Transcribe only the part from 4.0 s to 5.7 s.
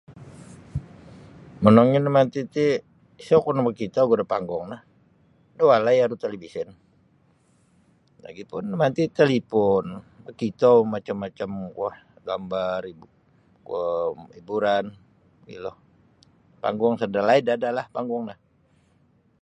ogu da panggung no da